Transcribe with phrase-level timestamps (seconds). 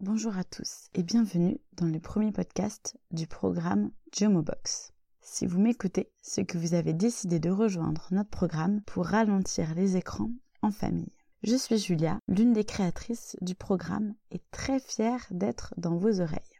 [0.00, 4.92] Bonjour à tous et bienvenue dans le premier podcast du programme Box.
[5.20, 9.96] Si vous m'écoutez, c'est que vous avez décidé de rejoindre notre programme pour ralentir les
[9.96, 10.30] écrans
[10.62, 11.12] en famille.
[11.42, 16.58] Je suis Julia, l'une des créatrices du programme et très fière d'être dans vos oreilles.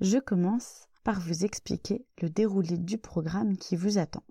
[0.00, 4.24] Je commence par vous expliquer le déroulé du programme qui vous attend.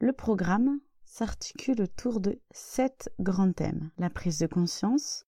[0.00, 3.90] Le programme s'articule autour de sept grands thèmes.
[3.98, 5.26] La prise de conscience,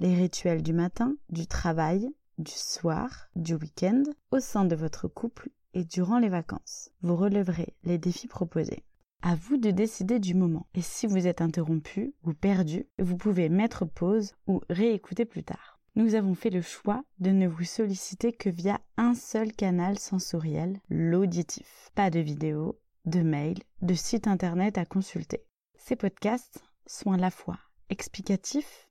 [0.00, 4.02] les rituels du matin, du travail, du soir, du week-end,
[4.32, 6.90] au sein de votre couple et durant les vacances.
[7.02, 8.84] Vous releverez les défis proposés.
[9.22, 10.66] À vous de décider du moment.
[10.74, 15.73] Et si vous êtes interrompu ou perdu, vous pouvez mettre pause ou réécouter plus tard.
[15.96, 20.80] Nous avons fait le choix de ne vous solliciter que via un seul canal sensoriel,
[20.88, 21.90] l'auditif.
[21.94, 25.44] Pas de vidéo, de mail, de site internet à consulter.
[25.76, 27.58] Ces podcasts sont à la fois
[27.90, 28.88] explicatifs,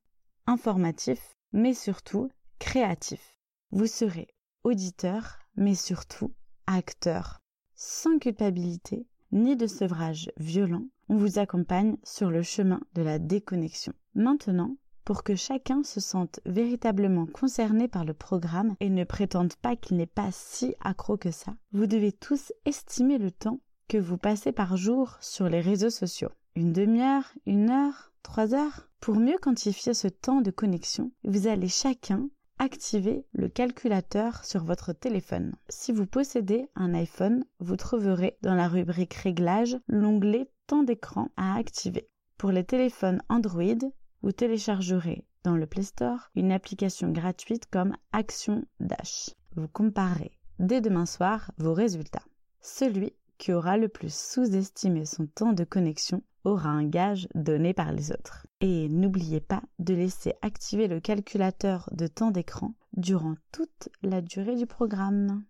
[0.48, 2.30] informatifs, mais surtout
[2.60, 3.38] créatifs.
[3.72, 4.28] Vous serez
[4.64, 6.34] auditeur, mais surtout
[6.68, 7.42] acteur.
[7.76, 13.94] Sans culpabilité, ni de sevrage violent, on vous accompagne sur le chemin de la déconnexion.
[14.16, 19.76] Maintenant, pour que chacun se sente véritablement concerné par le programme et ne prétende pas
[19.76, 24.18] qu'il n'est pas si accro que ça, vous devez tous estimer le temps que vous
[24.18, 26.30] passez par jour sur les réseaux sociaux.
[26.56, 28.90] Une demi-heure, une heure, trois heures?
[29.00, 32.30] Pour mieux quantifier ce temps de connexion, vous allez chacun
[32.60, 35.54] activer le calculateur sur votre téléphone.
[35.68, 41.58] Si vous possédez un iPhone, vous trouverez dans la rubrique Réglages l'onglet Temps d'écran à
[41.58, 42.08] activer.
[42.38, 43.92] Pour les téléphones Android,
[44.24, 49.32] vous téléchargerez dans le Play Store une application gratuite comme Action Dash.
[49.56, 52.24] Vous comparez dès demain soir vos résultats.
[52.62, 57.92] Celui qui aura le plus sous-estimé son temps de connexion aura un gage donné par
[57.92, 58.48] les autres.
[58.62, 64.56] Et n'oubliez pas de laisser activer le calculateur de temps d'écran durant toute la durée
[64.56, 65.44] du programme.